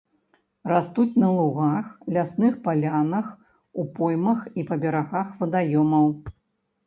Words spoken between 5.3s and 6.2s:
вадаёмаў.